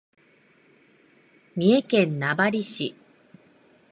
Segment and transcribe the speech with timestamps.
[1.55, 2.95] 三重県名張市